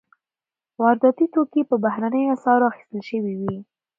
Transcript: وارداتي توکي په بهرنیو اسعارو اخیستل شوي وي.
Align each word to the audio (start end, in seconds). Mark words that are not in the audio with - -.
وارداتي 0.81 1.25
توکي 1.33 1.61
په 1.69 1.75
بهرنیو 1.85 2.33
اسعارو 2.35 2.69
اخیستل 2.71 3.01
شوي 3.09 3.33
وي. 3.41 3.57